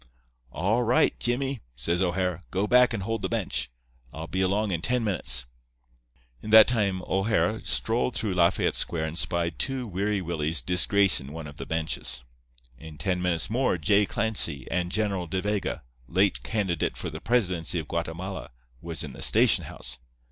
'All 0.51 0.81
right, 0.81 1.13
Jimmy,' 1.19 1.59
says 1.75 2.01
O'Hara. 2.01 2.41
'Go 2.49 2.65
back 2.65 2.91
and 2.91 3.03
hold 3.03 3.21
the 3.21 3.29
bench. 3.29 3.69
I'll 4.11 4.25
be 4.25 4.41
along 4.41 4.71
in 4.71 4.81
ten 4.81 5.03
minutes.' 5.03 5.45
"In 6.41 6.49
that 6.49 6.67
time 6.67 7.03
O'Hara 7.07 7.63
strolled 7.63 8.15
through 8.15 8.33
Lafayette 8.33 8.73
Square 8.73 9.05
and 9.05 9.15
spied 9.15 9.59
two 9.59 9.85
Weary 9.85 10.19
Willies 10.19 10.63
disgracin' 10.63 11.31
one 11.31 11.45
of 11.45 11.57
the 11.57 11.67
benches. 11.67 12.23
In 12.79 12.97
ten 12.97 13.21
minutes 13.21 13.47
more 13.47 13.77
J. 13.77 14.07
Clancy 14.07 14.65
and 14.71 14.91
General 14.91 15.27
De 15.27 15.39
Vega, 15.39 15.83
late 16.07 16.41
candidate 16.41 16.97
for 16.97 17.11
the 17.11 17.21
presidency 17.21 17.77
of 17.77 17.87
Guatemala, 17.87 18.49
was 18.81 19.03
in 19.03 19.13
the 19.13 19.21
station 19.21 19.65
house. 19.65 19.99